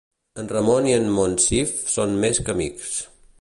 [0.43, 2.91] En Ramon i en Monsif són més que amics.